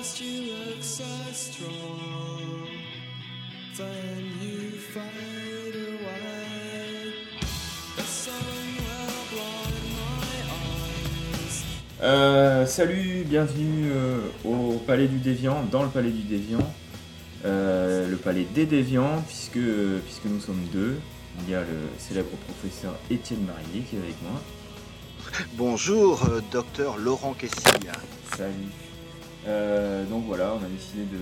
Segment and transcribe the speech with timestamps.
[0.00, 2.66] past you look so strong.
[3.76, 7.12] Then you fade away.
[7.96, 8.32] The sun
[8.78, 11.64] will blind my eyes.
[12.02, 16.66] Euh, salut, bienvenue euh, au Palais du Déviant, dans le Palais du Déviant,
[17.42, 19.64] Euh, le Palais des Déviants, puisque,
[20.04, 21.00] puisque nous sommes deux.
[21.42, 24.38] Il y a le célèbre professeur Étienne Marillier qui est avec moi.
[25.54, 27.88] Bonjour, euh, docteur Laurent Kessing.
[28.36, 28.89] Salut.
[29.46, 31.18] Euh, donc voilà, on a décidé de,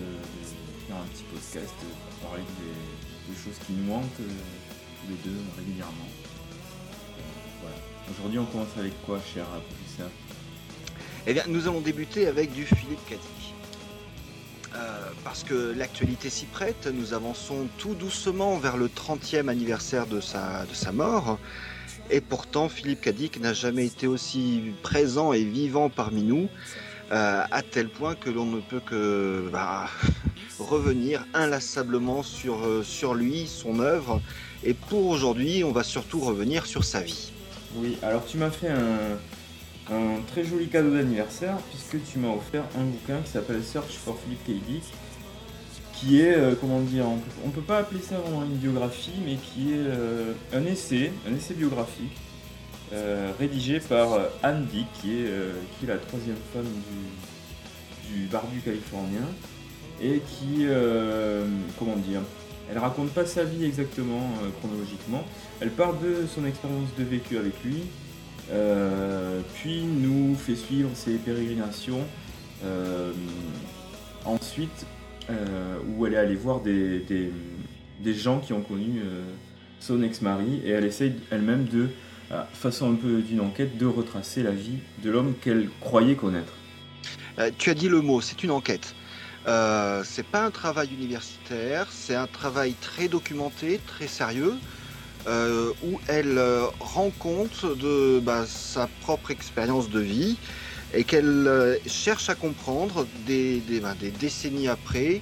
[0.86, 1.74] faire un petit podcast
[2.20, 6.08] pour parler des, choses qui nous manquent euh, tous les deux régulièrement.
[6.08, 7.20] Euh,
[7.60, 7.76] voilà.
[8.10, 10.10] Aujourd'hui, on commence avec quoi, cher professeur
[11.26, 13.54] Eh bien, nous allons débuter avec du Philippe Cadic.
[14.74, 20.20] Euh, parce que l'actualité s'y prête, nous avançons tout doucement vers le 30e anniversaire de
[20.20, 21.38] sa, de sa mort.
[22.10, 26.48] Et pourtant, Philippe Cadic n'a jamais été aussi présent et vivant parmi nous,
[27.10, 29.86] euh, à tel point que l'on ne peut que bah,
[30.58, 34.20] revenir inlassablement sur, euh, sur lui, son œuvre.
[34.62, 37.32] Et pour aujourd'hui, on va surtout revenir sur sa vie.
[37.76, 42.84] Oui, alors tu m'as fait un, très joli cadeau d'anniversaire puisque tu m'as offert un
[42.84, 44.62] bouquin qui s'appelle Search for Philip K.
[45.94, 49.18] Qui est, euh, comment dire, on peut, on peut pas appeler ça vraiment une biographie,
[49.24, 52.16] mais qui est un essai, un essai biographique
[52.92, 58.26] euh, rédigé par euh, Anne Dick, qui est, euh, qui la troisième femme du, du
[58.26, 59.26] barbu californien
[60.00, 61.44] et qui, euh,
[61.78, 62.20] comment dire,
[62.70, 65.24] elle raconte pas sa vie exactement chronologiquement,
[65.60, 67.84] elle part de son expérience de vécu avec lui,
[69.54, 72.04] puis nous fait suivre ses pérégrinations.
[74.26, 74.86] ensuite,
[75.30, 77.32] où elle est allée voir des, des,
[78.00, 79.00] des gens qui ont connu
[79.80, 81.88] son ex-mari et elle essaye elle-même de,
[82.52, 86.52] façon un peu d'une enquête, de retracer la vie de l'homme qu'elle croyait connaître.
[87.38, 88.94] Euh, tu as dit le mot, c'est une enquête.
[89.46, 94.54] Euh, c'est pas un travail universitaire, c'est un travail très documenté, très sérieux,
[95.26, 100.36] euh, où elle euh, rend compte de bah, sa propre expérience de vie
[100.92, 105.20] et qu'elle cherche à comprendre des, bah, décennies après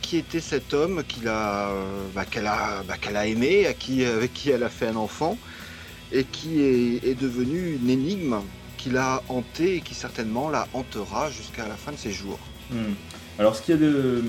[0.00, 5.36] qui était cet homme bah, qu'elle a, aimé, avec qui elle a fait un enfant
[6.12, 8.36] et qui est, est devenu une énigme
[8.76, 12.38] qui l'a hanté et qui certainement la hantera jusqu'à la fin de ses jours.
[12.70, 12.92] Hmm.
[13.38, 14.22] Alors, ce qu'il y a de,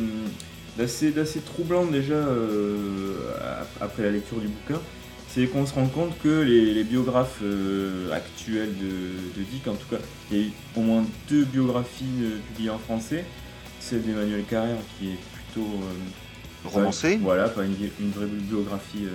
[0.77, 3.17] d'assez, d'assez troublant déjà euh,
[3.61, 4.79] ap- après la lecture du bouquin,
[5.27, 9.75] c'est qu'on se rend compte que les, les biographes euh, actuels de, de Dick, en
[9.75, 13.25] tout cas, il y a eu au moins deux biographies euh, publiées en français.
[13.81, 15.17] Celle d'Emmanuel Carrère qui est
[15.53, 15.67] plutôt
[16.63, 19.05] Romancé pas- Voilà, pas une, une vraie biographie,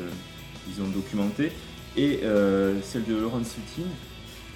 [0.68, 1.50] disons, documentée.
[1.96, 3.88] Et euh, celle de Laurence Sutin.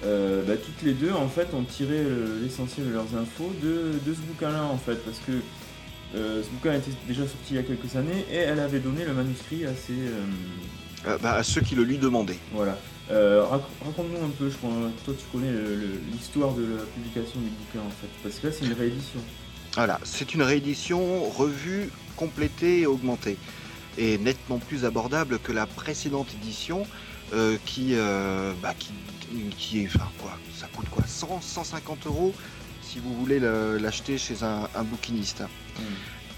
[0.03, 3.93] Euh, bah, toutes les deux, en fait, ont tiré euh, l'essentiel de leurs infos de,
[4.05, 5.31] de ce bouquin-là, en fait, parce que
[6.15, 9.03] euh, ce bouquin était déjà sorti il y a quelques années et elle avait donné
[9.05, 9.93] le manuscrit à ses...
[9.93, 12.39] euh, bah, à ceux qui le lui demandaient.
[12.53, 12.77] voilà.
[13.09, 14.71] Rac- Raconte-nous un peu, je crois,
[15.03, 15.51] toi tu connais
[16.11, 19.19] l'histoire de la publication du bouquin, en fait, parce que là c'est une réédition.
[19.75, 23.37] Voilà, c'est une réédition revue, complétée et augmentée.
[23.97, 26.87] Et nettement plus abordable que la précédente édition
[27.35, 28.91] euh, qui, euh, bah, qui,
[29.57, 29.87] qui est.
[29.87, 32.33] Enfin, quoi Ça coûte quoi 100, 150 euros
[32.81, 35.43] si vous voulez le- l'acheter chez un, un bouquiniste.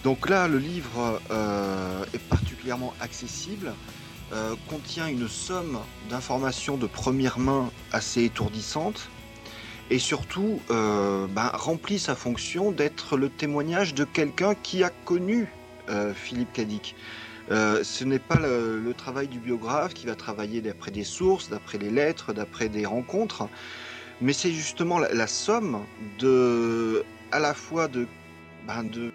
[0.03, 3.73] Donc là, le livre euh, est particulièrement accessible,
[4.69, 9.09] contient une somme d'informations de première main assez étourdissante,
[9.89, 15.47] et surtout ben, remplit sa fonction d'être le témoignage de quelqu'un qui a connu
[16.15, 16.95] Philippe Cadic.
[17.49, 21.77] Euh, ce n'est pas le, travail du biographe qui va travailler d'après des sources, d'après
[21.77, 23.47] les lettres, d'après des rencontres,
[24.21, 25.79] mais c'est justement la, somme
[26.19, 28.07] de, à la fois de,
[28.65, 29.11] ben, de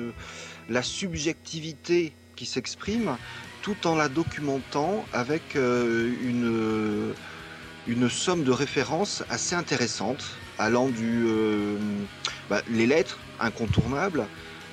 [0.69, 3.17] la subjectivité qui s'exprime,
[3.63, 6.13] tout en la documentant avec euh,
[7.87, 10.25] une, somme de références assez intéressante,
[10.59, 11.77] allant du euh,
[12.71, 14.27] les lettres incontournables,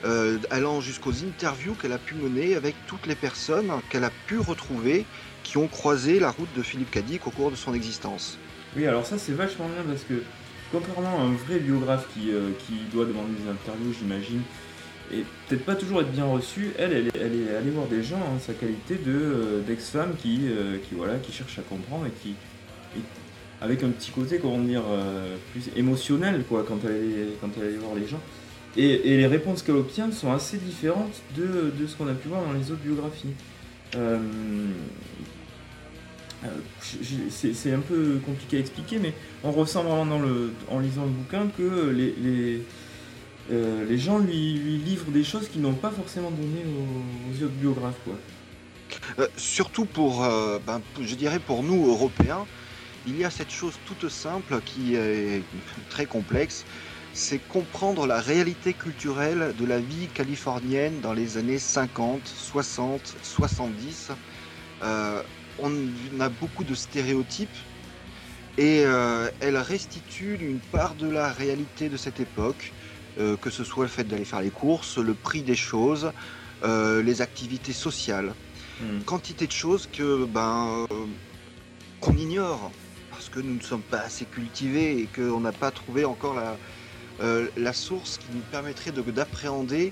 [0.05, 4.39] euh, allant jusqu'aux interviews qu'elle a pu mener avec toutes les personnes qu'elle a pu
[4.39, 5.05] retrouver
[5.43, 8.37] qui ont croisé la route de Philippe Cadic au cours de son existence.
[8.77, 10.23] Oui, alors ça c'est vachement bien parce que
[10.71, 14.41] contrairement à un vrai biographe qui, euh, qui doit demander des interviews, j'imagine,
[15.11, 18.21] et peut-être pas toujours être bien reçu, elle, elle est, est allée voir des gens
[18.21, 20.43] en sa qualité euh, d'ex-femme qui,
[20.87, 22.35] qui, voilà, qui cherche à comprendre et qui,
[23.59, 24.83] avec un petit côté, comment dire,
[25.51, 28.21] plus émotionnel quoi, quand elle allait, quand elle voir les gens.
[28.77, 32.53] Et, les réponses qu'elle obtient sont assez différentes de, ce qu'on a pu voir dans
[32.53, 33.33] les autres biographies.
[33.95, 34.19] Euh,
[36.45, 36.47] euh,
[37.29, 39.13] c'est un peu compliqué à expliquer, mais
[39.43, 40.19] on ressent vraiment
[40.69, 42.63] en lisant le bouquin que les,
[43.51, 47.99] euh, gens lui, livrent des choses qu'ils n'ont pas forcément donné aux, autres biographes.
[48.05, 49.27] Quoi.
[49.35, 50.21] Surtout pour,
[50.65, 52.45] ben, je dirais pour nous Européens,
[53.07, 55.41] il y a cette chose toute simple qui est
[55.89, 56.65] très complexe,
[57.13, 64.11] c'est comprendre la réalité culturelle de la vie californienne dans les années 50, 60, 70.
[64.83, 65.23] Euh,
[65.57, 67.55] on a beaucoup de stéréotypes
[68.57, 72.73] et euh, elle restitue une part de la réalité de cette époque,
[73.19, 76.11] euh, que ce soit le fait d'aller faire les courses, le prix des choses,
[76.63, 78.35] euh, les activités sociales
[78.79, 79.01] Hmm.
[79.05, 81.07] quantité de choses que ben euh,
[81.99, 82.71] qu'on ignore
[83.09, 86.59] parce que nous ne sommes pas assez cultivés et qu'on n'a pas trouvé encore la,
[87.57, 89.91] la source qui nous permettrait de- d'appréhender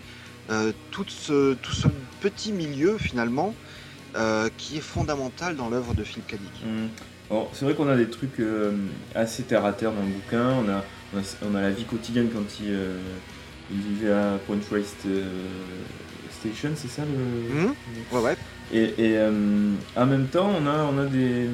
[0.49, 1.87] euh, tout, ce, tout ce
[2.21, 3.53] petit milieu finalement
[4.15, 6.51] euh, qui est fondamental dans l'œuvre de Philippe Cadic.
[6.65, 6.87] Hmm.
[7.29, 8.71] Bon, c'est vrai qu'on a des trucs euh,
[9.13, 10.51] assez terre à terre dans le bouquin.
[10.51, 10.83] On a,
[11.13, 11.21] on a,
[11.51, 12.97] on a la vie quotidienne quand il, euh,
[13.69, 15.23] il vivait à Point euh,
[16.39, 17.61] Station, c'est ça le...
[17.61, 17.73] Mhm.
[18.13, 18.37] Ouais, ouais.
[18.71, 21.47] Et, et, euh, en même temps, on a, on a des,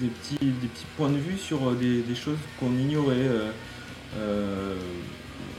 [0.00, 3.14] des, petits, des petits points de vue sur euh, des, des choses qu'on ignorait.
[4.18, 4.74] Euh,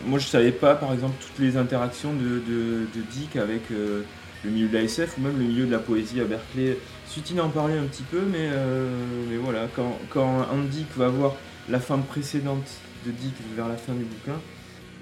[0.05, 4.01] moi, je savais pas, par exemple, toutes les interactions de, de, de Dick avec euh,
[4.43, 6.77] le milieu de la SF ou même le milieu de la poésie à Berkeley.
[7.07, 8.89] Sutine en parlait un petit peu, mais, euh,
[9.29, 11.35] mais voilà, quand, quand Andy va voir
[11.69, 12.67] la femme précédente
[13.05, 14.39] de Dick vers la fin du bouquin,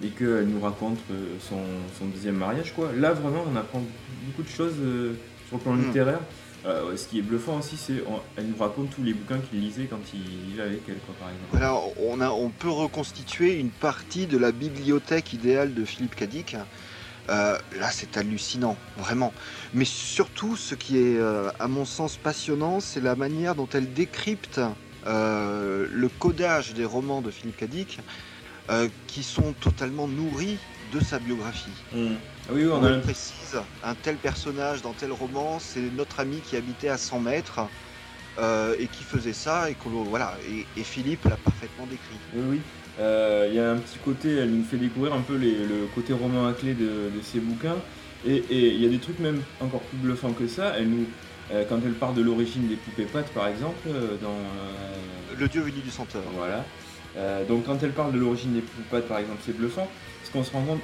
[0.03, 0.97] et qu'elle nous raconte
[1.47, 1.59] son,
[1.99, 2.89] son deuxième mariage, quoi.
[2.97, 3.83] Là, vraiment, on apprend
[4.25, 4.73] beaucoup de choses
[5.47, 5.85] sur le plan Mm.
[5.85, 6.19] littéraire.
[6.65, 9.59] Euh, ce qui est bluffant aussi, c'est on- elle nous raconte tous les bouquins qu'il
[9.61, 10.21] lisait quand il
[10.51, 11.95] vivait avec elle, quoi, par exemple.
[11.99, 16.55] On, a, on peut reconstituer une partie de la bibliothèque idéale de Philippe Cadic.
[17.29, 19.33] Euh, là, c'est hallucinant, vraiment.
[19.73, 23.91] Mais surtout, ce qui est, euh, à mon sens, passionnant, c'est la manière dont elle
[23.91, 24.61] décrypte
[25.05, 27.99] le codage des romans de Philippe Cadic,
[29.07, 30.57] qui sont totalement nourris
[30.93, 31.71] de sa biographie.
[31.93, 31.97] Ah
[32.53, 33.33] oui, oui, on On a le l'impression.
[33.35, 37.59] précise, un tel personnage dans tel roman, c'est notre ami qui habitait à 100 mètres
[38.39, 42.17] euh, et qui faisait ça, et, que, voilà, et, et Philippe l'a parfaitement décrit.
[42.33, 42.59] Oui, oui.
[42.99, 45.87] Euh, Il y a un petit côté, elle nous fait découvrir un peu les- le
[45.95, 47.77] côté roman à clé de, de ses bouquins.
[48.25, 50.73] Et il y a des trucs même encore plus bluffants que ça.
[50.77, 51.05] Elle nous,
[51.51, 53.89] euh, quand elle parle de l'origine des poupées pattes, par exemple,
[54.21, 54.37] dans.
[55.39, 56.21] Le dieu venu du senteur.
[56.35, 56.63] Voilà.
[57.49, 59.87] Donc quand elle parle de l'origine des poupées par exemple, c'est bluffant,
[60.19, 60.81] parce qu'on se rend compte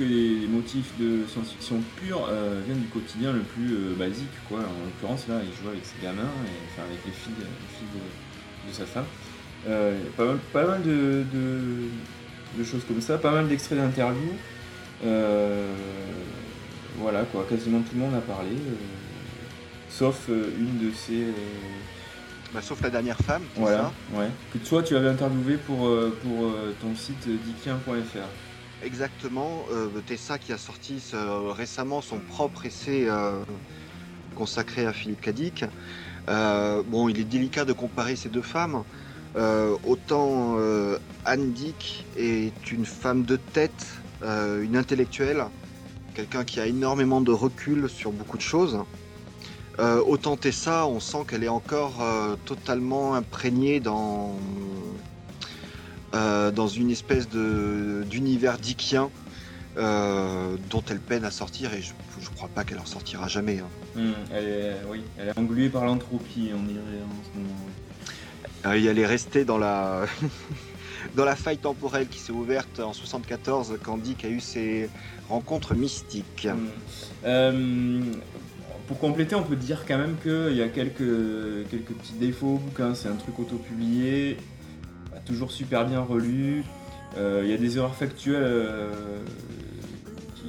[0.00, 4.32] que les motifs de science-fiction pure euh, viennent du quotidien le plus euh, basique.
[4.48, 4.60] Quoi.
[4.60, 7.92] En l'occurrence, là, il joue avec ses gamins, et, enfin avec les filles, les filles
[7.94, 9.04] de, de sa femme.
[9.68, 11.88] Euh, pas mal, pas mal de, de-
[12.58, 14.36] de choses comme ça, pas mal d'extraits d'interviews.
[15.04, 15.68] Euh,
[16.96, 18.74] voilà, quoi, quasiment tout le monde a parlé, euh,
[19.90, 21.24] sauf euh, une de ces...
[21.24, 21.32] euh,
[22.54, 24.28] Bah, sauf la dernière femme, voilà, ça ouais.
[24.52, 28.18] Que toi, tu avais interviewé pour, euh, pour euh, ton site dickien.fr.
[28.82, 29.66] Exactement.
[29.70, 33.42] Euh, Tessa qui a sorti euh, récemment son propre essai euh,
[34.34, 35.64] consacré à Philippe Cadic.
[36.26, 38.84] Bon, il est délicat de comparer ces deux femmes.
[39.84, 40.56] Autant
[41.24, 43.86] Anne Dick est une femme de tête,
[44.22, 45.44] une intellectuelle,
[46.14, 48.78] quelqu'un qui a énormément de recul sur beaucoup de choses.
[49.78, 52.04] Autant Tessa, on sent qu'elle est encore
[52.44, 54.36] totalement imprégnée dans,
[56.14, 59.10] euh, dans une espèce d'univers dickien
[59.76, 63.60] euh, dont elle peine à sortir et je ne crois pas qu'elle en sortira jamais.
[63.60, 63.68] hein.
[63.96, 67.54] Hum, elle, est, oui, elle est engluée par l'entropie, on dirait en ce moment.
[68.66, 70.06] Euh, et elle est restée dans la,
[71.14, 74.90] dans la faille temporelle qui s'est ouverte en 74 quand Dick a eu ses
[75.28, 76.48] rencontres mystiques.
[76.50, 76.68] Hum.
[77.24, 78.00] Euh,
[78.88, 82.58] pour compléter, on peut dire quand même qu'il y a quelques, quelques petits défauts au
[82.58, 82.92] bouquin.
[82.96, 84.36] C'est un truc auto-publié,
[85.30, 86.64] toujours super bien relu.
[87.16, 88.92] Euh, Il y a des erreurs factuelles euh,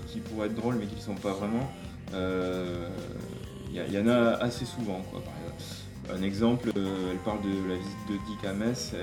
[0.07, 1.71] qui, pourraient être drôles mais qui ne sont pas vraiment.
[2.13, 2.87] Euh,
[3.73, 5.01] Il il y en a assez souvent.
[5.11, 5.21] Par.
[6.13, 8.93] Un exemple, euh, elle parle de la visite de Dick à Metz,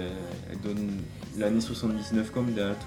[0.50, 1.00] elle, donne
[1.38, 2.84] l'année 79 comme date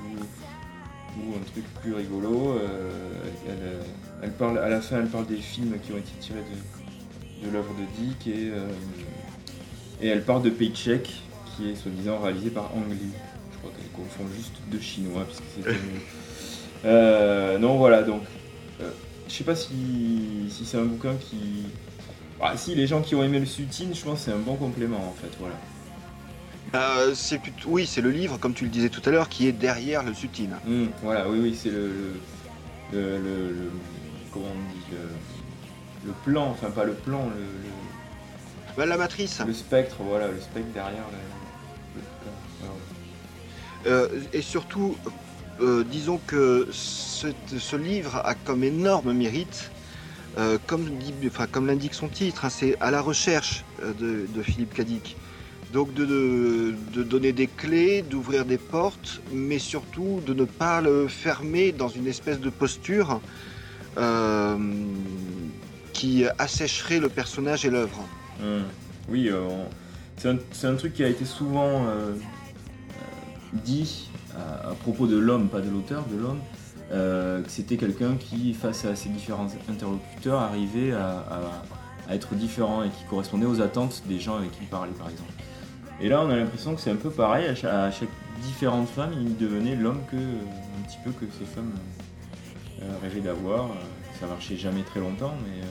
[1.17, 2.57] ou, un truc plus rigolo.
[2.59, 2.91] euh,
[3.47, 6.43] elle, euh, parle, à la fin, elle parle des films qui ont été tirés
[7.43, 8.67] de, l'œuvre de Dick et, euh,
[10.01, 11.23] et elle parle de Paycheck
[11.61, 13.11] qui est soi-disant réalisé par Ang Lee.
[13.53, 15.75] Je crois qu'elle confond juste deux chinois puisque c'est
[16.85, 18.23] euh, non voilà donc
[18.81, 18.89] euh,
[19.27, 21.65] je sais pas si, si c'est un bouquin qui
[22.41, 24.55] ah, si les gens qui ont aimé le Sutine je pense que c'est un bon
[24.55, 25.55] complément en fait voilà
[26.73, 29.45] Euh, c'est plutôt- oui, c'est le livre, comme tu le disais tout à l'heure, qui
[29.45, 30.55] est derrière le Sutine.
[30.65, 31.87] Hum, voilà oui oui c'est le
[32.93, 33.71] le, le- le- le-
[34.31, 37.90] comment on dit le, le plan enfin pas le plan le, le-
[38.77, 39.41] Bah, la matrice.
[39.45, 41.41] Le spectre, voilà, le spectre derrière le.
[43.87, 44.95] Euh, et surtout,
[45.59, 49.71] euh, disons que ce, ce livre a comme énorme mérite,
[50.37, 54.41] euh, comme, dit- enfin, comme l'indique son titre, hein, c'est à la recherche de, de
[54.43, 55.17] Philippe Cadic.
[55.73, 60.81] Donc de, de- de donner des clés, d'ouvrir des portes, mais surtout de ne pas
[60.81, 63.19] le fermer dans une espèce de posture
[63.97, 64.57] euh,
[65.93, 68.07] qui assècherait le personnage et l'œuvre.
[68.41, 68.63] Hum.
[69.09, 69.47] Oui, euh,
[70.17, 72.13] c'est un, truc qui a été souvent euh, euh,
[73.53, 76.39] dit à, propos de l'homme, pas de l'auteur, de l'homme,
[76.91, 81.23] euh, que c'était quelqu'un qui, face à ses différents interlocuteurs, arrivait à,
[82.09, 85.31] être différent et qui correspondait aux attentes des gens avec qui il parlait, par exemple.
[86.01, 88.09] Et là, on a l'impression que c'est un peu pareil, à chaque, chaque
[88.43, 91.71] différente femme, il devenait l'homme que, un petit peu que ces femmes
[92.81, 93.65] euh, rêvaient d'avoir.
[93.65, 95.61] Euh, Ça marchait jamais très longtemps, mais...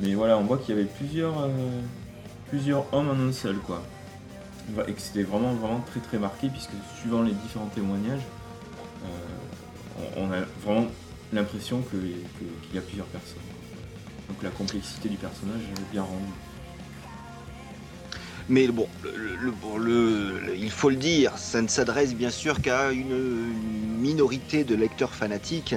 [0.00, 1.48] mais voilà, on voit qu'il y avait plusieurs, euh,
[2.48, 3.82] plusieurs hommes en un seul, quoi.
[4.86, 8.22] Et que c'était vraiment, vraiment très, très marqué, puisque suivant les différents témoignages,
[9.04, 10.86] euh, on, a vraiment
[11.32, 12.12] l'impression qu'il
[12.74, 13.38] y a plusieurs personnes.
[14.28, 16.32] Donc la complexité du personnage est bien rendue.
[18.48, 18.88] Mais bon,
[19.78, 23.52] le- il faut le dire, ça ne s'adresse bien sûr qu'à une
[24.00, 25.74] minorité de lecteurs fanatiques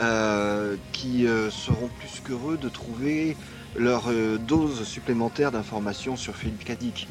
[0.00, 3.36] euh, qui euh, seront plus qu'heureux de trouver
[3.76, 7.08] leur euh, dose supplémentaire d'informations sur Philippe Cadic.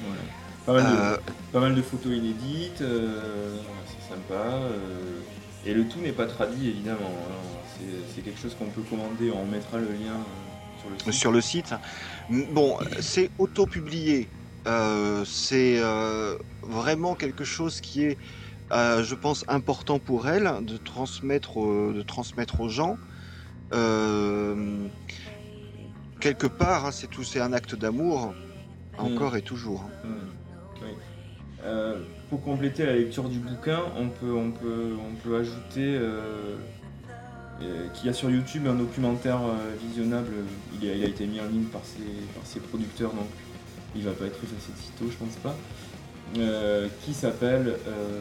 [0.66, 0.84] Voilà.
[0.84, 4.60] Pas, mal de, pas mal de photos inédites, c'est sympa.
[5.66, 7.00] et le tout n'est pas traduit, évidemment.
[7.30, 7.58] hein.
[8.16, 10.24] C'est- quelque chose qu'on peut commander, on mettra le lien
[10.80, 11.14] sur le site.
[11.14, 11.74] sur le site.
[12.52, 14.28] Bon, c'est auto-publié.
[15.26, 15.82] C'est
[16.62, 18.18] vraiment quelque chose qui est,
[18.72, 22.98] euh, je pense, important pour elle de transmettre, de transmettre aux gens.
[23.74, 24.88] Euh,
[26.20, 28.34] quelque part, hein, c'est tout, c'est un acte d'amour,
[28.98, 29.90] encore et toujours.
[30.04, 30.90] Hmm, oui.
[31.64, 36.00] Euh, pour compléter la lecture du bouquin, on peut, on peut, on peut ajouter
[37.94, 39.40] qu'il y a sur YouTube un documentaire
[39.80, 40.32] visionnable.
[40.82, 43.28] Il a, il a été mis en ligne par ses, par ses producteurs, donc
[43.96, 45.56] il va pas être effacé de sitôt, je pense pas.
[46.38, 48.20] Euh, qui s'appelle euh,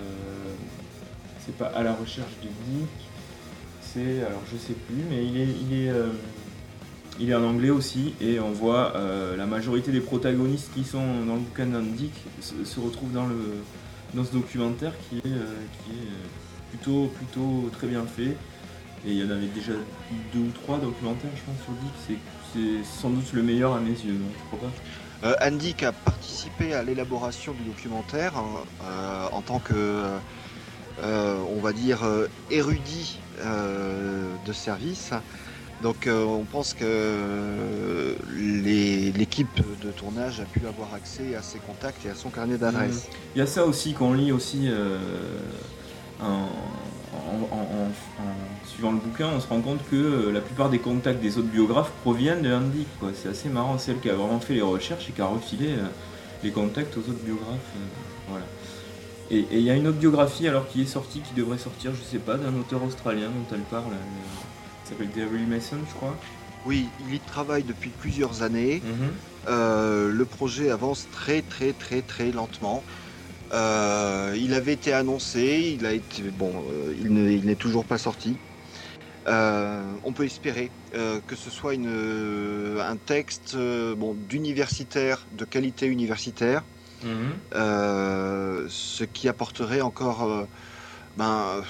[1.45, 2.88] C'est pas à la recherche de Dick,
[3.81, 4.25] c'est.
[4.25, 5.49] Alors je sais plus, mais il est.
[5.62, 6.09] Il est euh,
[7.19, 8.95] il est en anglais aussi et on voit
[9.37, 13.57] la majorité des protagonistes qui sont dans le bouquin d'Andic se, se retrouvent dans, le,
[14.14, 18.37] dans ce documentaire qui est, qui est plutôt, plutôt très bien fait.
[19.07, 19.73] Et il y en avait déjà
[20.33, 22.19] deux ou trois documentaires, je pense, sur Dick.
[22.55, 24.75] C'est, sans doute le meilleur à mes yeux, non Tu crois pas
[25.23, 30.05] Euh, Andy qui a participé à l'élaboration du documentaire euh, en tant que,
[31.03, 32.00] euh, on va dire,
[32.50, 35.12] érudit de service.
[35.83, 42.11] Donc on pense que l'équipe de tournage a pu avoir accès à ses contacts et
[42.11, 43.09] à son carnet d'adresses.
[43.35, 44.71] Il y a ça aussi qu'on lit aussi
[46.21, 46.49] en,
[47.31, 50.69] en- en- en- en suivant le bouquin, on se rend compte que euh, la plupart
[50.71, 52.87] des contacts des autres biographes proviennent de Andy.
[53.15, 55.69] C'est assez marrant, c'est elle qui a vraiment fait les recherches et qui a refilé
[55.71, 55.87] euh,
[56.43, 57.47] les contacts aux autres biographes.
[57.77, 58.45] euh, voilà.
[59.33, 62.03] Et il y a une autre biographie alors qui est sortie, qui devrait sortir, je
[62.03, 63.93] sais pas, d'un auteur australien dont elle parle,
[64.85, 66.17] qui s'appelle Daryl Mason, je crois.
[66.67, 68.83] Oui, il y travaille depuis plusieurs années.
[68.85, 69.09] Mhm.
[69.49, 72.83] Euh, le projet avance très très très très lentement.
[73.52, 77.12] Euh, il avait été annoncé, il a été bon, euh, il
[77.47, 78.40] n'est toujours pas sorti.
[79.28, 81.88] Euh, on peut espérer que ce soit une,
[82.80, 86.64] un texte bon, d'universitaire, de qualité universitaire,
[87.02, 87.40] Mhm.
[88.69, 90.49] ce qui apporterait encore
[91.16, 91.62] ben,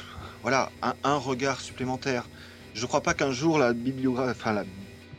[0.42, 2.30] voilà, un, un regard supplémentaire.
[2.74, 4.64] Je ne crois pas qu'un jour la bibliographie, enfin la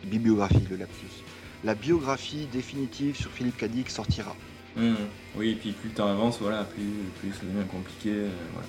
[0.03, 1.25] bibliographie, le lapsus,
[1.63, 4.39] la biographie définitive sur Philippe Cadic sortira.
[4.75, 4.95] Mhm.
[5.35, 6.83] Oui, et puis plus le temps avance, voilà, plus,
[7.19, 8.09] plus ça devient compliqué.
[8.11, 8.67] euh, voilà.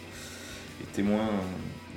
[0.81, 1.29] Les témoins,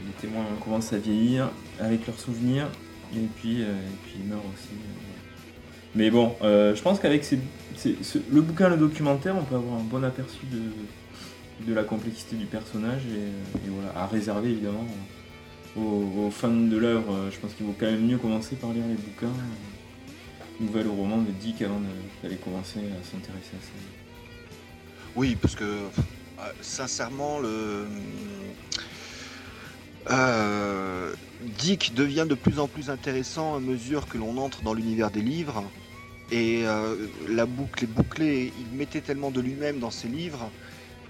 [0.05, 2.67] les témoins commencent à vieillir avec leurs souvenirs,
[3.15, 4.73] et puis, euh, et puis ils meurent aussi.
[4.73, 5.11] euh.
[5.95, 7.39] Mais bon, je pense qu'avec ces-
[7.77, 11.83] ces- ce- le bouquin, le documentaire, on peut avoir un bon aperçu de, de la
[11.83, 14.85] complexité du personnage, et, voilà, à réserver évidemment
[15.77, 17.29] aux, fans de l'œuvre.
[17.31, 19.33] Je pense qu'il vaut quand même mieux commencer par lire les bouquins.
[20.59, 21.85] Nouvelle au roman de Dick avant de-
[22.23, 23.71] d'aller commencer à s'intéresser à ça.
[25.15, 25.89] Oui, parce que euh,
[26.61, 27.87] sincèrement, le
[30.11, 31.13] euh,
[31.59, 35.21] Dick devient de plus en plus intéressant à mesure que l'on entre dans l'univers des
[35.21, 35.63] livres.
[36.31, 36.95] Et euh,
[37.27, 38.51] la boucle est bouclée.
[38.59, 40.49] Il mettait tellement de lui-même dans ses livres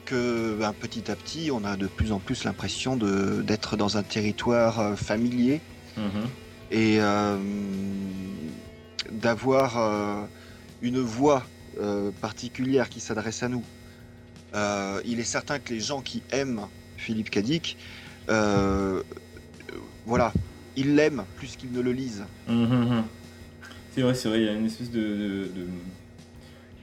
[0.05, 4.03] que ben, petit à petit, on a de plus en plus l'impression d'être dans un
[4.03, 5.61] territoire familier
[5.97, 6.27] Mhm.
[6.71, 7.37] et euh,
[9.11, 10.25] d'avoir euh,
[10.81, 11.45] une voix
[11.79, 13.63] euh, particulière qui s'adresse à nous.
[14.55, 17.77] Euh, il est certain que les gens qui aiment Philippe Cadic,
[20.05, 20.33] voilà,
[20.75, 22.25] il l'aime plus qu'il ne le lise.
[22.47, 23.03] Hum, hum, hum.
[23.91, 25.67] C'est vrai, c'est vrai, il y a une espèce de, de, de-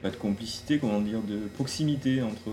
[0.01, 2.51] pas de complicité, comment dire, de proximité entre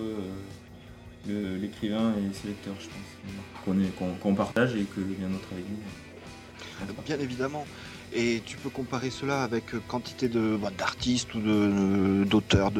[1.26, 6.94] l'écrivain et ses lecteurs, je pense, qu'on partage et que bien d'autres avec nous.
[7.04, 7.66] Bien évidemment.
[8.12, 12.72] Et tu peux comparer cela avec euh, quantité de bah, d'artistes ou de- d'auteurs,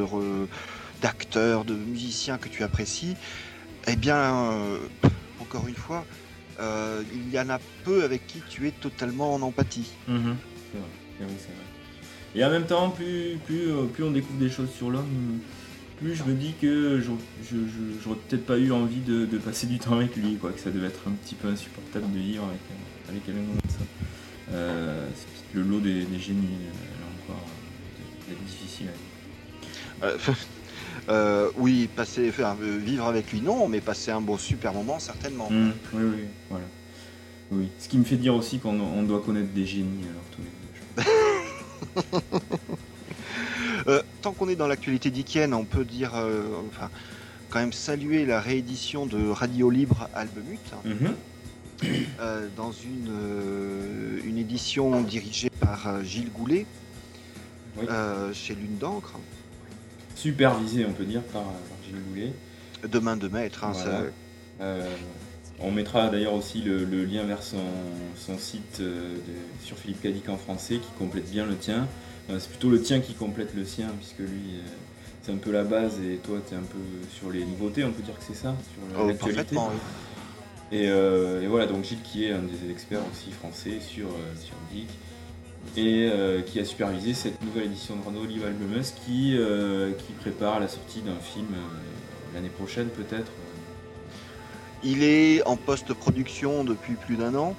[1.01, 3.15] d'acteurs, de musiciens que tu apprécies.
[3.87, 4.79] Eh bien, euh,
[5.41, 6.05] encore une fois,
[6.59, 9.89] euh, il y en a peu avec qui tu es totalement en empathie.
[10.09, 10.37] Mhm.
[10.73, 11.65] C'est vrai, c'est vrai, c'est vrai.
[12.35, 13.73] Et en même temps, plus, plus,
[14.03, 15.39] on découvre des choses sur l'homme,
[15.99, 20.17] plus je me dis que je- peut-être pas eu envie de, passer du temps avec
[20.17, 22.61] lui, quoi, que ça devait être un petit peu insupportable de vivre avec,
[23.09, 23.41] avec quelqu'un.
[24.53, 25.09] Euh,
[25.55, 28.89] le lot des, des génies, euh, là encore, euh, peut-être difficile.
[30.03, 30.17] Euh,
[31.09, 34.99] euh, oui, passer, enfin, euh, vivre avec lui, non, mais passer un bon super moment,
[34.99, 35.49] certainement.
[35.51, 36.65] Mm, oui, oui, voilà.
[37.53, 37.69] Oui.
[37.79, 41.03] Ce qui me fait dire aussi qu'on on doit connaître des génies, alors tous les
[41.05, 42.31] deux.
[43.87, 46.91] Euh, tant qu'on est dans l'actualité d'Iken, on peut dire, euh, enfin,
[47.49, 50.59] quand même saluer la réédition de Radio Libre Albumut.
[50.85, 51.15] Mhm.
[52.21, 56.67] Euh, dans une, euh, une édition dirigée par euh, Gilles Goulet
[57.77, 57.87] Oui.
[58.35, 59.15] chez Lune d'encre.
[60.15, 61.53] Supervisé, on peut dire, par, par
[61.87, 62.33] Gilles Goulet.
[62.89, 63.65] De main de maître.
[63.65, 64.03] hein, Voilà.
[64.59, 64.75] ça-
[65.63, 67.59] on mettra d'ailleurs aussi le, le lien vers son,
[68.17, 69.21] son site de-
[69.63, 71.87] sur Philippe Cadic en français qui complète bien le tien.
[72.31, 74.61] C'est plutôt le tien qui complète le sien puisque lui
[75.23, 76.79] c'est un peu la base et toi tu es un peu
[77.19, 79.57] sur les nouveautés, on peut dire que c'est ça, sur Oh, l'actualité.
[80.73, 84.55] Euh, et voilà, donc Gilles qui est un des experts aussi français sur, euh, sur
[84.73, 84.89] Geek
[85.77, 89.37] et euh, qui a supervisé cette nouvelle édition de Radio Libre Albumus qui,
[89.99, 91.49] qui prépare la sortie d'un film
[92.35, 93.31] l'année prochaine peut-être.
[94.83, 97.55] Il est en post-production depuis plus d'un an.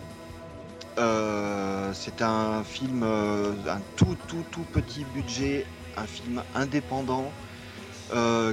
[1.94, 5.66] C'est un film, un tout tout tout petit budget,
[5.98, 7.32] un film indépendant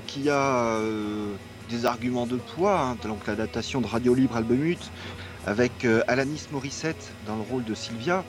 [0.06, 0.78] qui a
[1.68, 2.80] des arguments de poids.
[2.80, 4.78] hein, donc l'adaptation de Radio Libre Albumut
[5.46, 8.24] avec euh, Alanis Morissette dans le rôle de Sylvia.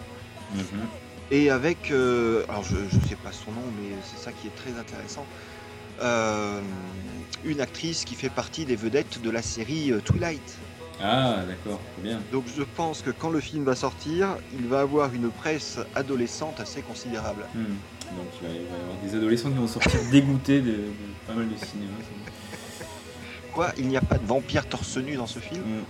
[1.32, 4.56] Et avec, euh, alors je ne sais pas son nom, mais c'est ça qui est
[4.56, 5.26] très intéressant,
[6.02, 6.60] euh,
[7.46, 10.58] une actrice qui fait partie des vedettes de la série Twilight.
[11.02, 12.20] Ah d'accord, bien.
[12.32, 16.60] Donc je pense que quand le film va sortir, il va avoir une presse adolescente
[16.60, 17.46] assez considérable.
[17.54, 17.76] Hmm.
[18.18, 20.88] Donc il va, il va y avoir des adolescents qui vont sortir dégoûtés de, de
[21.28, 21.92] pas mal de cinéma.
[23.78, 25.84] Il n'y a pas de vampire torse nu dans ce film Hmm.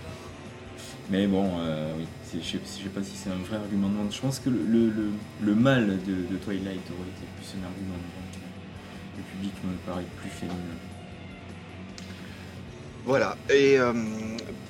[1.10, 3.96] Mais bon, euh, oui, je sais, je sais pas si c'est un vrai argument de
[3.96, 4.14] vente.
[4.14, 7.64] Je pense que le, le, le- le mal de, de Twilight aurait été plus un
[7.66, 8.38] argument de vente.
[9.16, 10.56] Le public me paraît plus féminin.
[13.04, 13.36] Voilà.
[13.48, 13.92] Et euh,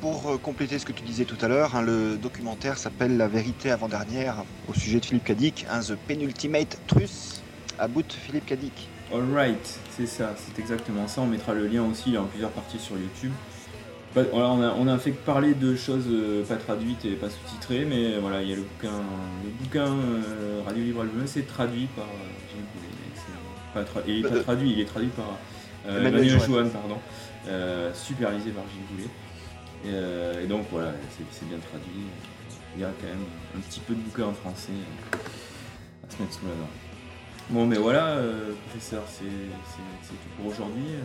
[0.01, 3.29] pour euh, compléter ce que tu disais tout à l'heure, hein, le documentaire s'appelle La
[3.29, 7.43] vérité avant-dernière au sujet de Philippe Cadic, hein, The Penultimate Truth
[7.79, 8.89] à bout de Philippe Cadic.
[9.13, 11.21] Alright, c'est ça, c'est exactement ça.
[11.23, 13.33] On mettra le lien aussi en plusieurs parties sur YouTube.
[14.15, 17.29] Voilà, on, a, on a fait que parler de choses euh, pas traduites et pas
[17.31, 18.93] sous-titrées, mais voilà, il y a le bouquin,
[19.45, 22.59] le bouquin euh, Radio Libre Album, c'est traduit par euh,
[23.15, 25.27] c'est pas tra- et il est pas traduit, il est traduit par
[25.87, 26.39] euh, Emmanuel
[26.73, 26.99] pardon,
[27.47, 29.09] euh, supervisé par Gilles Goulet.
[29.85, 30.93] Et, euh, et donc voilà,
[31.31, 32.03] c'est bien traduit.
[32.77, 33.25] Il y a quand même
[33.57, 34.73] un petit peu de bouquin en français
[36.09, 36.69] à se mettre sous la dent.
[37.51, 40.85] Bon, mais voilà, euh, professeur, c'est tout pour aujourd'hui.
[40.95, 41.03] euh.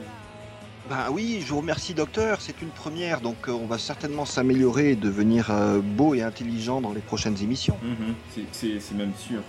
[0.88, 4.92] Ben oui, je vous remercie docteur, c'est une première, donc euh, on va certainement s'améliorer
[4.92, 7.76] et devenir euh, beau et intelligent dans les prochaines émissions.
[7.82, 8.14] Mhm,
[8.52, 9.42] c'est- même sûr.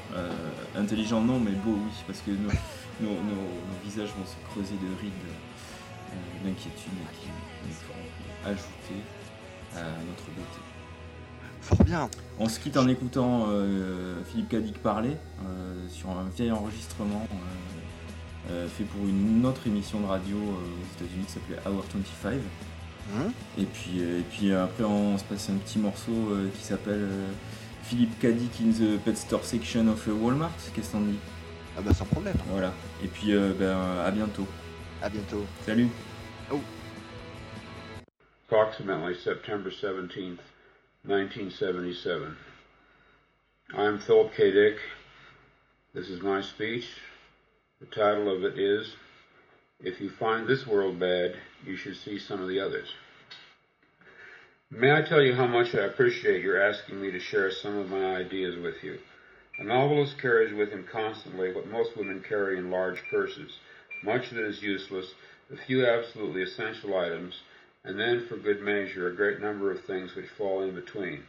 [0.75, 2.49] Intelligent, non, mais beau, oui, parce que nos,
[3.03, 5.13] nos, nos- nos visages vont se creuser de rides
[6.43, 7.29] d'inquiétude qui
[7.67, 9.03] nous feront ajouter
[9.75, 10.61] à notre beauté.
[11.67, 12.09] Fort bien.
[12.39, 18.53] On se quitte en écoutant euh, Philippe Cadic parler euh, sur un vieil enregistrement euh,
[18.53, 21.85] euh, fait pour une autre émission de radio euh, aux États-Unis qui s'appelait Hour
[22.23, 22.35] 25.
[23.17, 23.33] Hein?
[23.59, 27.03] Et puis, euh, et puis après, on se passe un petit morceau euh, qui s'appelle
[27.03, 27.27] euh,
[27.83, 30.53] Philippe Cadic in the Pet Store Section of Walmart.
[30.73, 31.19] Qu'est-ce qu'on dit?
[31.77, 32.37] Ah ben sans problème.
[32.51, 32.73] Voilà.
[33.03, 34.47] Et puis, euh, ben, à bientôt.
[35.03, 35.45] À bientôt.
[35.65, 35.89] Salut
[38.49, 40.39] approximately September 17th,
[41.07, 42.37] 1977.
[43.75, 44.51] I'm Philip K.
[44.51, 44.79] Dick.
[45.95, 46.89] This is my speech.
[47.81, 48.97] The title of it is
[49.79, 52.89] If You Find This World Bad, You Should See Some of the Others.
[54.69, 57.89] May I tell you how much I appreciate your asking me to share some of
[57.89, 58.99] my ideas with you?
[59.61, 63.53] A novelist carries with him constantly what most women carry in large purses
[64.03, 65.15] much that is useless,
[65.53, 67.43] a few absolutely essential items,
[67.87, 71.23] and then, for good measure, a great number of things which fall in between.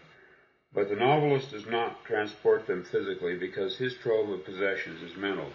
[0.73, 5.51] But the novelist does not transport them physically because his trove of possessions is mental.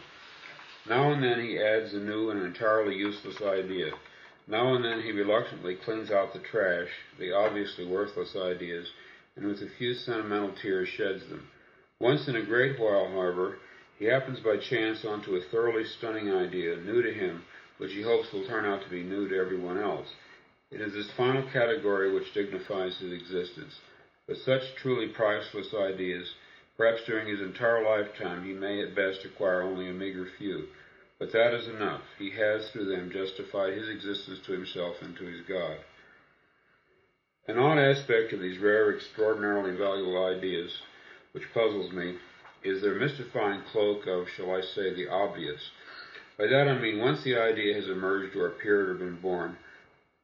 [0.89, 3.91] Now and then he adds a new and entirely useless idea.
[4.47, 6.89] Now and then he reluctantly cleans out the trash,
[7.19, 8.89] the obviously worthless ideas,
[9.37, 11.49] and with a few sentimental tears sheds them.
[11.99, 13.59] Once in a great while, however,
[13.99, 17.45] he happens by chance onto a thoroughly stunning idea, new to him,
[17.79, 20.09] which he hopes will turn out to be new to everyone else.
[20.73, 23.79] It is this final category which dignifies his existence.
[24.27, 26.35] But such truly priceless ideas,
[26.79, 30.69] perhaps during his entire lifetime he may at best acquire only a meager few.
[31.19, 32.03] But that is enough.
[32.19, 35.77] He has through them justified his existence to himself and to his God.
[37.47, 40.81] An odd aspect of these rare, extraordinarily valuable ideas,
[41.33, 42.17] which puzzles me,
[42.65, 45.61] is their mystifying cloak of, shall I say, the obvious.
[46.39, 49.57] By that I mean once the idea has emerged or appeared or been born,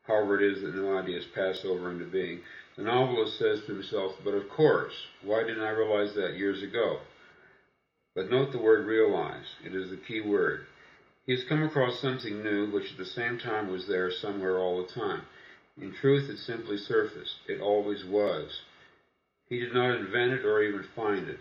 [0.09, 2.40] however it is that new ideas pass over into being,
[2.77, 6.99] the novelist says to himself, but of course, why didn't I realize that years ago?
[8.14, 9.47] But note the word realize.
[9.64, 10.66] It is the key word.
[11.27, 14.83] He has come across something new which at the same time was there somewhere all
[14.83, 15.23] the time.
[15.81, 17.37] In truth, it simply surfaced.
[17.47, 18.62] It always was.
[19.49, 21.38] He did not invent it or even find it.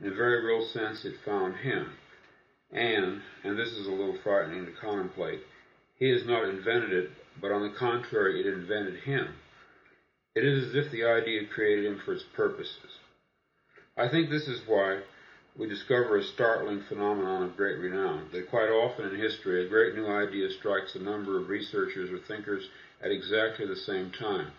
[0.00, 1.92] In a very real sense, it found him.
[2.70, 5.40] And, and this is a little frightening to contemplate,
[5.98, 9.34] he has not invented it, but on the contrary, it invented him.
[10.34, 12.98] It is as if the idea created him for its purposes.
[13.96, 15.00] I think this is why
[15.56, 19.96] we discover a startling phenomenon of great renown, that quite often in history a great
[19.96, 22.68] new idea strikes a number of researchers or thinkers
[23.02, 24.52] at exactly the same time,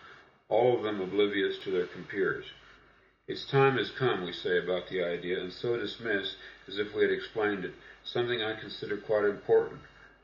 [0.50, 2.44] all of them oblivious to their compeers.
[3.26, 6.34] Its time has come, we say about the idea, and so dismiss,
[6.68, 7.72] as if we had explained it,
[8.04, 9.80] something I consider quite important,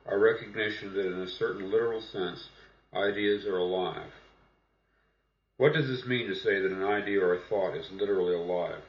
[0.09, 2.49] our recognition that in a certain literal sense,
[2.95, 4.11] ideas are alive.
[5.57, 8.83] What does this mean to say that an idea or a thought is literally alive,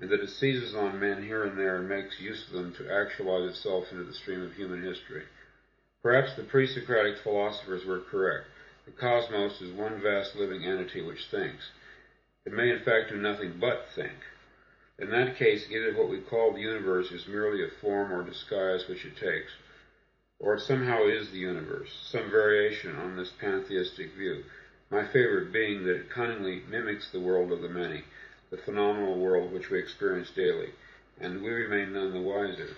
[0.00, 2.92] and that it seizes on men here and there and makes use of them to
[2.92, 5.22] actualize itself into the stream of human history?
[6.02, 8.46] Perhaps the pre-Socratic philosophers were correct.
[8.86, 11.70] The cosmos is one vast living entity which thinks.
[12.44, 14.18] It may in fact do nothing but think.
[14.98, 18.86] In that case, either what we call the universe is merely a form or disguise
[18.86, 19.50] which it takes,
[20.44, 24.44] or it somehow is the universe, some variation on this pantheistic view
[24.90, 28.04] my favorite being that it cunningly mimics the world of the many,
[28.50, 30.68] the phenomenal world which we experience daily,
[31.20, 32.68] and we remain none the wiser.